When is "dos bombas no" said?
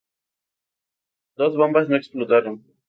1.37-1.95